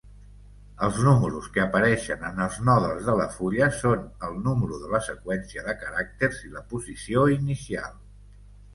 [0.85, 5.05] Els números que apareixen en els nodes de la fulla són el número de la
[5.11, 7.99] seqüència de caràcters i la posició inicial.